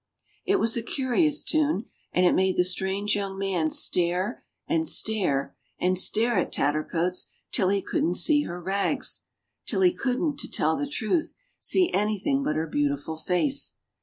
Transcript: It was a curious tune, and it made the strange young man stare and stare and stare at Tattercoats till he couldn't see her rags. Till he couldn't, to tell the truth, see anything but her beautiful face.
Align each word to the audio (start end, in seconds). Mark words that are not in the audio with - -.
It 0.45 0.55
was 0.59 0.75
a 0.75 0.81
curious 0.81 1.43
tune, 1.43 1.85
and 2.11 2.25
it 2.25 2.33
made 2.33 2.57
the 2.57 2.63
strange 2.63 3.15
young 3.15 3.37
man 3.37 3.69
stare 3.69 4.43
and 4.67 4.87
stare 4.87 5.55
and 5.77 5.95
stare 5.95 6.37
at 6.39 6.51
Tattercoats 6.51 7.27
till 7.51 7.69
he 7.69 7.83
couldn't 7.83 8.15
see 8.15 8.45
her 8.45 8.59
rags. 8.59 9.25
Till 9.67 9.81
he 9.81 9.93
couldn't, 9.93 10.39
to 10.39 10.49
tell 10.49 10.75
the 10.75 10.89
truth, 10.89 11.35
see 11.59 11.93
anything 11.93 12.41
but 12.43 12.55
her 12.55 12.65
beautiful 12.65 13.15
face. 13.15 13.75